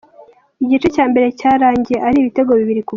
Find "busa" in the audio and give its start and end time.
2.83-2.89